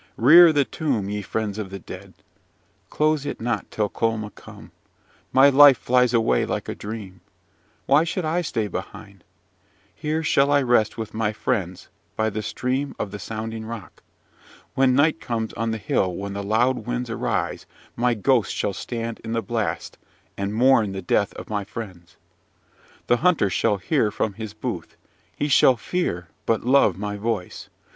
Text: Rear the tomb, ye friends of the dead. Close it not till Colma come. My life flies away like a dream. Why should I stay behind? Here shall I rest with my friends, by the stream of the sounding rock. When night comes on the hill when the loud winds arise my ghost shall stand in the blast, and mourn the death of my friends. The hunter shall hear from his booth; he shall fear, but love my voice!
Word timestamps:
Rear 0.17 0.51
the 0.51 0.65
tomb, 0.65 1.09
ye 1.09 1.21
friends 1.21 1.59
of 1.59 1.69
the 1.69 1.77
dead. 1.77 2.15
Close 2.89 3.23
it 3.23 3.39
not 3.39 3.69
till 3.69 3.87
Colma 3.87 4.31
come. 4.31 4.71
My 5.31 5.47
life 5.49 5.77
flies 5.77 6.11
away 6.11 6.43
like 6.43 6.67
a 6.67 6.73
dream. 6.73 7.21
Why 7.85 8.03
should 8.03 8.25
I 8.25 8.41
stay 8.41 8.67
behind? 8.67 9.23
Here 9.93 10.23
shall 10.23 10.51
I 10.51 10.63
rest 10.63 10.97
with 10.97 11.13
my 11.13 11.33
friends, 11.33 11.89
by 12.15 12.31
the 12.31 12.41
stream 12.41 12.95
of 12.97 13.11
the 13.11 13.19
sounding 13.19 13.63
rock. 13.63 14.01
When 14.73 14.95
night 14.95 15.21
comes 15.21 15.53
on 15.53 15.69
the 15.69 15.77
hill 15.77 16.11
when 16.15 16.33
the 16.33 16.41
loud 16.41 16.87
winds 16.87 17.11
arise 17.11 17.67
my 17.95 18.15
ghost 18.15 18.55
shall 18.55 18.73
stand 18.73 19.19
in 19.19 19.33
the 19.33 19.43
blast, 19.43 19.99
and 20.35 20.51
mourn 20.51 20.93
the 20.93 21.03
death 21.03 21.31
of 21.35 21.47
my 21.47 21.63
friends. 21.63 22.17
The 23.05 23.17
hunter 23.17 23.51
shall 23.51 23.77
hear 23.77 24.09
from 24.09 24.33
his 24.33 24.55
booth; 24.55 24.97
he 25.35 25.47
shall 25.47 25.77
fear, 25.77 26.27
but 26.47 26.63
love 26.63 26.97
my 26.97 27.17
voice! 27.17 27.69